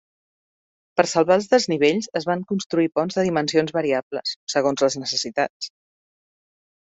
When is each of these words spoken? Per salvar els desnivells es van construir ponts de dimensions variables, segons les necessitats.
Per 0.99 1.03
salvar 1.09 1.35
els 1.41 1.49
desnivells 1.51 2.07
es 2.19 2.25
van 2.29 2.41
construir 2.51 2.89
ponts 2.99 3.19
de 3.19 3.25
dimensions 3.27 3.73
variables, 3.75 4.31
segons 4.55 4.85
les 4.87 4.97
necessitats. 5.03 5.69